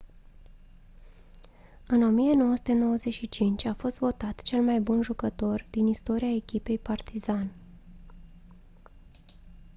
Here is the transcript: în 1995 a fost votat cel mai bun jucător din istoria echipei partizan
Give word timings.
în 1.87 2.03
1995 2.03 3.65
a 3.65 3.73
fost 3.73 3.97
votat 3.97 4.41
cel 4.41 4.61
mai 4.61 4.79
bun 4.79 5.01
jucător 5.01 5.63
din 5.69 5.87
istoria 5.87 6.35
echipei 6.35 6.79
partizan 6.79 7.51